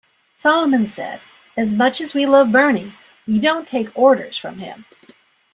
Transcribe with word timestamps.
Solomon 0.35 0.87
said, 0.87 1.21
As 1.55 1.75
much 1.75 2.01
as 2.01 2.15
we 2.15 2.25
love 2.25 2.51
Bernie, 2.51 2.93
we 3.27 3.37
don't 3.39 3.67
take 3.67 3.95
orders 3.95 4.35
from 4.35 4.57
him. 4.57 4.85